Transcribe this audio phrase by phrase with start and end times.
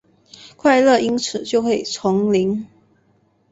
[0.57, 2.65] 快乐因此就会重临？